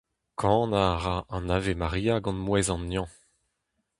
[0.39, 3.11] Kanañ a ra an Ave Maria gant mouezh an neñv.